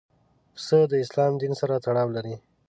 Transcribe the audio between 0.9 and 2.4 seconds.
د اسلام دین سره تړاو لري.